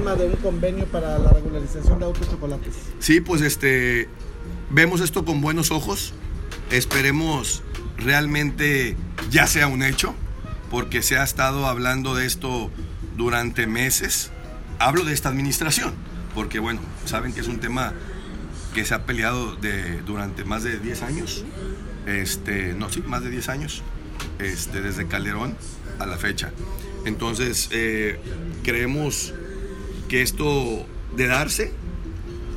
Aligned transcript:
firma 0.00 0.14
de 0.14 0.28
un 0.28 0.36
convenio 0.36 0.86
para 0.86 1.18
la 1.18 1.30
regularización 1.30 1.98
de 1.98 2.06
autos 2.06 2.30
chocolates. 2.30 2.74
Sí, 3.00 3.20
pues 3.20 3.42
este, 3.42 4.08
vemos 4.70 5.02
esto 5.02 5.26
con 5.26 5.42
buenos 5.42 5.70
ojos. 5.70 6.14
Esperemos 6.70 7.62
realmente 7.98 8.96
ya 9.30 9.46
sea 9.46 9.66
un 9.66 9.82
hecho, 9.82 10.14
porque 10.70 11.02
se 11.02 11.18
ha 11.18 11.22
estado 11.22 11.66
hablando 11.66 12.14
de 12.14 12.24
esto 12.24 12.70
durante 13.18 13.66
meses. 13.66 14.30
Hablo 14.78 15.04
de 15.04 15.12
esta 15.12 15.28
administración, 15.28 15.92
porque 16.34 16.60
bueno, 16.60 16.80
saben 17.04 17.34
que 17.34 17.40
es 17.40 17.48
un 17.48 17.60
tema 17.60 17.92
que 18.74 18.86
se 18.86 18.94
ha 18.94 19.04
peleado 19.04 19.56
de, 19.56 20.00
durante 20.02 20.44
más 20.44 20.62
de 20.62 20.78
10 20.78 21.02
años. 21.02 21.44
Este, 22.06 22.72
no, 22.72 22.88
sí, 22.88 23.02
más 23.06 23.22
de 23.22 23.28
10 23.28 23.48
años. 23.50 23.82
Este, 24.38 24.80
desde 24.80 25.06
Calderón 25.06 25.56
a 25.98 26.06
la 26.06 26.16
fecha. 26.16 26.52
Entonces, 27.04 27.68
eh, 27.72 28.18
creemos 28.62 29.34
que 30.10 30.22
esto 30.22 30.84
de 31.16 31.28
darse 31.28 31.72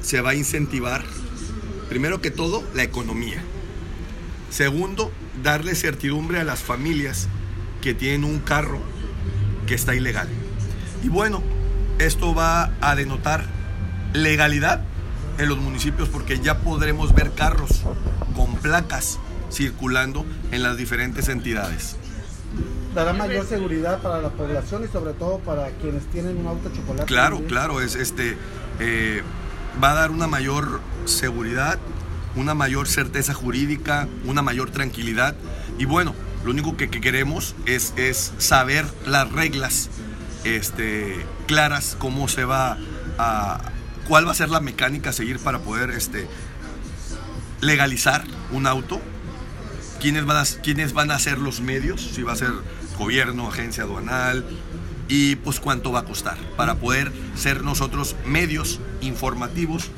se 0.01 0.21
va 0.21 0.31
a 0.31 0.35
incentivar, 0.35 1.03
primero 1.87 2.19
que 2.19 2.31
todo, 2.31 2.63
la 2.73 2.81
economía. 2.81 3.43
Segundo, 4.49 5.11
darle 5.43 5.75
certidumbre 5.75 6.39
a 6.39 6.43
las 6.45 6.61
familias 6.63 7.27
que 7.83 7.93
tienen 7.93 8.23
un 8.23 8.39
carro 8.39 8.81
que 9.67 9.75
está 9.75 9.93
ilegal. 9.93 10.27
Y 11.03 11.09
bueno, 11.09 11.43
esto 11.99 12.33
va 12.33 12.73
a 12.81 12.95
denotar 12.95 13.45
legalidad 14.13 14.83
en 15.37 15.47
los 15.47 15.59
municipios 15.59 16.09
porque 16.09 16.39
ya 16.39 16.57
podremos 16.57 17.13
ver 17.13 17.33
carros 17.33 17.83
con 18.35 18.55
placas 18.55 19.19
circulando 19.51 20.25
en 20.51 20.63
las 20.63 20.75
diferentes 20.75 21.29
entidades. 21.29 21.97
Dará 22.93 23.13
mayor 23.13 23.45
seguridad 23.45 24.01
para 24.01 24.21
la 24.21 24.29
población 24.29 24.83
y 24.83 24.87
sobre 24.87 25.13
todo 25.13 25.39
para 25.39 25.69
quienes 25.81 26.05
tienen 26.07 26.37
un 26.37 26.47
auto 26.47 26.69
chocolate. 26.73 27.05
Claro, 27.05 27.41
claro, 27.47 27.81
es 27.81 27.95
este 27.95 28.37
eh, 28.79 29.23
va 29.81 29.91
a 29.91 29.95
dar 29.95 30.11
una 30.11 30.27
mayor 30.27 30.81
seguridad, 31.05 31.79
una 32.35 32.53
mayor 32.53 32.87
certeza 32.87 33.33
jurídica, 33.33 34.07
una 34.25 34.41
mayor 34.41 34.71
tranquilidad 34.71 35.35
y 35.77 35.85
bueno, 35.85 36.13
lo 36.43 36.51
único 36.51 36.77
que, 36.77 36.89
que 36.89 37.01
queremos 37.01 37.55
es, 37.65 37.93
es, 37.95 38.33
saber 38.37 38.85
las 39.05 39.31
reglas 39.31 39.89
este, 40.43 41.25
claras, 41.47 41.95
cómo 41.97 42.27
se 42.27 42.43
va 42.45 42.77
a, 43.17 43.61
cuál 44.07 44.27
va 44.27 44.31
a 44.31 44.35
ser 44.35 44.49
la 44.49 44.59
mecánica 44.59 45.11
a 45.11 45.13
seguir 45.13 45.39
para 45.39 45.59
poder 45.59 45.91
este, 45.91 46.27
legalizar 47.61 48.23
un 48.51 48.67
auto, 48.67 48.99
quiénes 50.01 50.25
van, 50.25 50.37
a, 50.37 50.43
quiénes 50.61 50.93
van 50.93 51.11
a 51.11 51.19
ser 51.19 51.39
los 51.39 51.61
medios, 51.61 52.01
si 52.01 52.23
va 52.23 52.33
a 52.33 52.35
ser 52.35 52.51
gobierno, 52.97 53.47
agencia 53.47 53.83
aduanal, 53.83 54.45
y 55.07 55.35
pues 55.37 55.59
cuánto 55.59 55.91
va 55.91 55.99
a 55.99 56.05
costar 56.05 56.37
para 56.55 56.75
poder 56.75 57.11
ser 57.35 57.63
nosotros 57.63 58.15
medios 58.25 58.79
informativos 59.01 59.89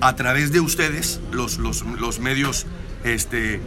a 0.00 0.16
través 0.16 0.52
de 0.52 0.60
ustedes, 0.60 1.20
los, 1.32 1.58
los, 1.58 1.82
los 1.82 2.20
medios 2.20 2.66
este, 3.04 3.60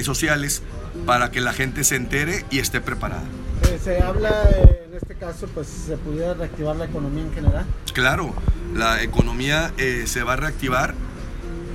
sociales, 0.00 0.62
para 1.06 1.30
que 1.30 1.40
la 1.40 1.52
gente 1.52 1.84
se 1.84 1.96
entere 1.96 2.44
y 2.50 2.58
esté 2.58 2.80
preparada. 2.80 3.24
Eh, 3.62 3.78
se 3.82 4.02
habla, 4.02 4.30
eh, 4.50 4.86
en 4.88 4.96
este 4.96 5.14
caso, 5.14 5.48
pues 5.54 5.66
se 5.68 5.96
pudiera 5.96 6.34
reactivar 6.34 6.76
la 6.76 6.84
economía 6.84 7.22
en 7.22 7.32
general. 7.32 7.66
Claro, 7.92 8.34
la 8.74 9.02
economía 9.02 9.72
eh, 9.78 10.04
se 10.06 10.22
va 10.22 10.34
a 10.34 10.36
reactivar, 10.36 10.94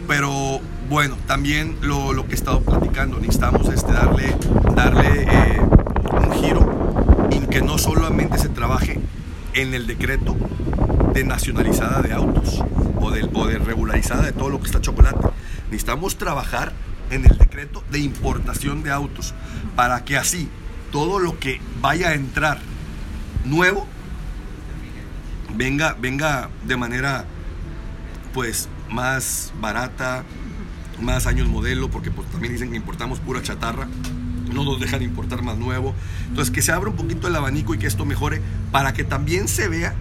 pero 0.08 0.62
bueno, 0.90 1.18
también 1.28 1.78
lo, 1.82 2.14
lo 2.14 2.26
que 2.26 2.32
he 2.32 2.36
estado 2.36 2.62
platicando, 2.62 3.20
necesitamos 3.20 3.68
este, 3.70 3.92
darle, 3.92 4.36
darle 4.76 5.24
eh, 5.24 5.62
un 6.12 6.32
giro 6.34 7.28
y 7.32 7.40
que 7.48 7.62
no 7.62 7.78
solamente 7.78 8.38
se 8.38 8.50
trabaje 8.50 9.00
en 9.58 9.74
el 9.74 9.88
decreto 9.88 10.36
de 11.14 11.24
nacionalizada 11.24 12.02
de 12.04 12.14
autos 12.14 12.64
o 13.02 13.12
de, 13.12 13.28
o 13.34 13.48
de 13.48 13.58
regularizada 13.58 14.24
de 14.24 14.32
todo 14.32 14.50
lo 14.50 14.60
que 14.60 14.68
está 14.68 14.82
chocolate. 14.82 15.28
Necesitamos 15.66 16.18
trabajar 16.18 16.74
en 17.10 17.26
el 17.26 17.38
decreto 17.38 17.84
de 17.90 18.00
importación 18.00 18.84
de 18.84 18.92
autos 18.92 19.34
para 19.76 20.06
que 20.06 20.16
así 20.16 20.48
todo 20.92 21.18
lo 21.20 21.40
que 21.40 21.60
vaya 21.82 22.10
a 22.10 22.14
entrar 22.14 22.60
nuevo 23.46 23.88
venga, 25.56 25.96
venga 26.00 26.50
de 26.66 26.78
manera 26.78 27.26
pues 28.34 28.70
más 28.92 29.52
barata, 29.60 30.24
más 31.02 31.26
años 31.26 31.48
modelo, 31.48 31.90
porque 31.90 32.12
pues, 32.12 32.30
también 32.30 32.54
dicen 32.54 32.70
que 32.70 32.78
importamos 32.78 33.20
pura 33.20 33.42
chatarra, 33.42 33.88
no 34.58 34.64
nos 34.64 34.80
dejan 34.80 35.02
importar 35.04 35.44
más 35.44 35.58
nuevo. 35.58 35.94
Entonces 36.28 36.54
que 36.54 36.62
se 36.62 36.72
abra 36.72 36.90
un 36.90 36.96
poquito 36.96 37.28
el 37.28 37.36
abanico 37.36 37.74
y 37.74 37.78
que 37.78 37.88
esto 37.88 38.06
mejore 38.06 38.42
para 38.72 38.94
que 38.94 39.04
también 39.04 39.48
se 39.48 39.68
vea 39.70 39.94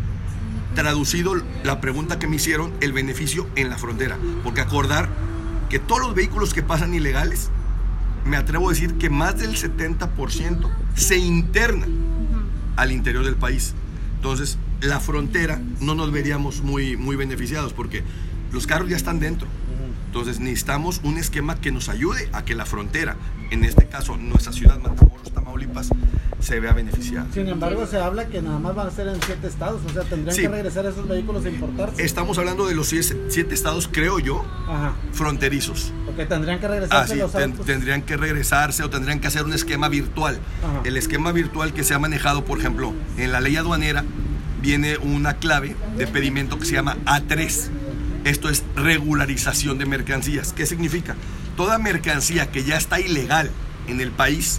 traducido 0.74 1.34
la 1.62 1.80
pregunta 1.80 2.18
que 2.18 2.26
me 2.26 2.36
hicieron, 2.36 2.72
el 2.80 2.92
beneficio 2.92 3.48
en 3.54 3.68
la 3.70 3.78
frontera. 3.78 4.16
Porque 4.42 4.60
acordar 4.60 5.08
que 5.68 5.78
todos 5.78 6.00
los 6.00 6.14
vehículos 6.14 6.54
que 6.54 6.62
pasan 6.62 6.94
ilegales, 6.94 7.50
me 8.24 8.36
atrevo 8.36 8.68
a 8.68 8.72
decir 8.72 8.94
que 8.94 9.10
más 9.10 9.38
del 9.38 9.56
70% 9.56 10.68
se 10.94 11.18
internan 11.18 11.90
al 12.76 12.92
interior 12.92 13.24
del 13.24 13.36
país. 13.36 13.74
Entonces, 14.16 14.58
la 14.80 15.00
frontera 15.00 15.60
no 15.80 15.94
nos 15.94 16.10
veríamos 16.10 16.62
muy, 16.62 16.96
muy 16.96 17.16
beneficiados 17.16 17.72
porque 17.72 18.02
los 18.52 18.66
carros 18.66 18.88
ya 18.88 18.96
están 18.96 19.20
dentro. 19.20 19.48
Entonces 20.16 20.40
necesitamos 20.40 21.02
un 21.04 21.18
esquema 21.18 21.56
que 21.60 21.70
nos 21.70 21.90
ayude 21.90 22.30
a 22.32 22.42
que 22.42 22.54
la 22.54 22.64
frontera, 22.64 23.16
en 23.50 23.64
este 23.64 23.84
caso 23.86 24.16
nuestra 24.16 24.50
ciudad 24.50 24.78
Matamoros, 24.80 25.30
Tamaulipas, 25.30 25.90
se 26.40 26.58
vea 26.58 26.72
beneficiada. 26.72 27.26
Sin 27.34 27.46
embargo, 27.48 27.86
se 27.86 27.98
habla 28.00 28.26
que 28.26 28.40
nada 28.40 28.58
más 28.58 28.74
van 28.74 28.86
a 28.86 28.90
ser 28.90 29.08
en 29.08 29.20
siete 29.26 29.46
estados, 29.46 29.82
o 29.86 29.90
sea, 29.92 30.04
tendrían 30.04 30.34
Sí. 30.34 30.40
que 30.40 30.48
regresar 30.48 30.86
esos 30.86 31.06
vehículos 31.06 31.44
a 31.44 31.50
importarse. 31.50 32.02
Estamos 32.02 32.38
hablando 32.38 32.66
de 32.66 32.74
los 32.74 32.88
siete, 32.88 33.54
estados, 33.54 33.90
creo 33.92 34.18
yo, 34.18 34.42
Ajá. 34.66 34.94
fronterizos. 35.12 35.92
Porque 36.06 36.24
tendrían 36.24 36.60
que 36.60 36.64
Ah, 36.66 36.70
regresarse 36.70 37.12
sí, 37.12 37.20
los 37.20 37.32
ten- 37.32 37.52
tendrían 37.52 38.00
que 38.00 38.16
regresarse 38.16 38.84
o 38.84 38.88
tendrían 38.88 39.20
que 39.20 39.26
hacer 39.26 39.44
un 39.44 39.52
esquema 39.52 39.90
virtual. 39.90 40.38
Ajá. 40.64 40.80
El 40.84 40.96
esquema 40.96 41.30
virtual 41.32 41.74
que 41.74 41.84
se 41.84 41.92
ha 41.92 41.98
manejado, 41.98 42.42
por 42.46 42.58
ejemplo, 42.58 42.94
en 43.18 43.32
la 43.32 43.40
ley 43.42 43.56
aduanera, 43.58 44.02
viene 44.62 44.96
una 44.96 45.34
clave 45.34 45.76
de 45.98 46.06
pedimento 46.06 46.58
que 46.58 46.64
se 46.64 46.72
llama 46.72 46.96
A3. 47.04 47.68
Esto 48.26 48.48
es 48.48 48.64
regularización 48.74 49.78
de 49.78 49.86
mercancías. 49.86 50.52
¿Qué 50.52 50.66
significa? 50.66 51.14
Toda 51.56 51.78
mercancía 51.78 52.50
que 52.50 52.64
ya 52.64 52.76
está 52.76 52.98
ilegal 52.98 53.52
en 53.86 54.00
el 54.00 54.10
país 54.10 54.58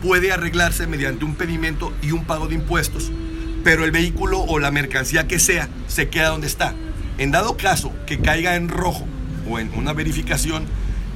puede 0.00 0.30
arreglarse 0.30 0.86
mediante 0.86 1.24
un 1.24 1.34
pedimento 1.34 1.92
y 2.00 2.12
un 2.12 2.24
pago 2.24 2.46
de 2.46 2.54
impuestos, 2.54 3.10
pero 3.64 3.84
el 3.84 3.90
vehículo 3.90 4.38
o 4.38 4.60
la 4.60 4.70
mercancía 4.70 5.26
que 5.26 5.40
sea 5.40 5.68
se 5.88 6.10
queda 6.10 6.28
donde 6.28 6.46
está. 6.46 6.72
En 7.18 7.32
dado 7.32 7.56
caso 7.56 7.92
que 8.06 8.20
caiga 8.20 8.54
en 8.54 8.68
rojo 8.68 9.04
o 9.48 9.58
en 9.58 9.74
una 9.74 9.92
verificación, 9.92 10.64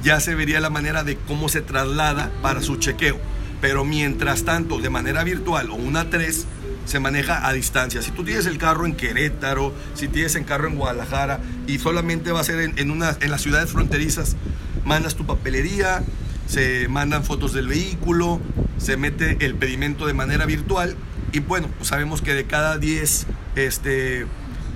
ya 0.03 0.19
se 0.19 0.35
vería 0.35 0.59
la 0.59 0.69
manera 0.69 1.05
de 1.05 1.15
cómo 1.15 1.47
se 1.47 1.61
traslada 1.61 2.31
para 2.41 2.61
su 2.61 2.75
chequeo. 2.75 3.17
Pero 3.61 3.85
mientras 3.85 4.43
tanto, 4.43 4.79
de 4.79 4.89
manera 4.89 5.23
virtual 5.23 5.69
o 5.69 5.75
una 5.75 6.09
3, 6.09 6.47
se 6.85 6.99
maneja 6.99 7.47
a 7.47 7.53
distancia. 7.53 8.01
Si 8.01 8.11
tú 8.11 8.23
tienes 8.23 8.45
el 8.45 8.57
carro 8.57 8.85
en 8.85 8.95
Querétaro, 8.95 9.73
si 9.93 10.07
tienes 10.07 10.35
el 10.35 10.45
carro 10.45 10.67
en 10.67 10.75
Guadalajara 10.75 11.39
y 11.67 11.79
solamente 11.79 12.31
va 12.31 12.41
a 12.41 12.43
ser 12.43 12.59
en, 12.59 12.77
en 12.77 12.91
una, 12.91 13.17
en 13.19 13.31
las 13.31 13.41
ciudades 13.41 13.71
fronterizas, 13.71 14.35
mandas 14.83 15.15
tu 15.15 15.25
papelería, 15.25 16.03
se 16.47 16.87
mandan 16.87 17.23
fotos 17.23 17.53
del 17.53 17.67
vehículo, 17.67 18.39
se 18.77 18.97
mete 18.97 19.37
el 19.45 19.55
pedimento 19.55 20.05
de 20.05 20.13
manera 20.13 20.45
virtual 20.45 20.95
y 21.31 21.39
bueno, 21.39 21.67
pues 21.77 21.89
sabemos 21.89 22.21
que 22.21 22.33
de 22.33 22.45
cada 22.45 22.77
10 22.77 23.27
este, 23.55 24.25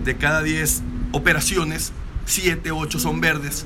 de 0.03 0.17
cada 0.17 0.41
10 0.41 0.81
operaciones, 1.11 1.91
7, 2.29 2.71
8 2.71 2.99
son 2.99 3.21
verdes 3.21 3.65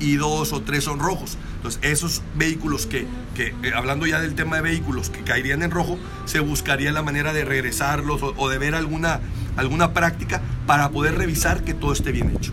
y 0.00 0.16
2 0.16 0.52
o 0.52 0.62
3 0.62 0.82
son 0.82 0.98
rojos. 0.98 1.36
Entonces, 1.56 1.80
esos 1.82 2.22
vehículos 2.36 2.86
que, 2.86 3.06
que 3.34 3.54
eh, 3.62 3.72
hablando 3.74 4.06
ya 4.06 4.20
del 4.20 4.34
tema 4.34 4.56
de 4.56 4.62
vehículos 4.62 5.10
que 5.10 5.22
caerían 5.22 5.62
en 5.62 5.70
rojo, 5.70 5.98
se 6.24 6.40
buscaría 6.40 6.90
la 6.90 7.02
manera 7.02 7.32
de 7.32 7.44
regresarlos 7.44 8.22
o, 8.22 8.34
o 8.36 8.48
de 8.48 8.58
ver 8.58 8.74
alguna, 8.74 9.20
alguna 9.56 9.92
práctica 9.92 10.40
para 10.66 10.90
poder 10.90 11.16
revisar 11.16 11.64
que 11.64 11.74
todo 11.74 11.92
esté 11.92 12.12
bien 12.12 12.34
hecho. 12.34 12.52